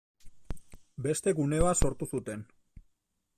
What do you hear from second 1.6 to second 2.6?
bat sortu zuten.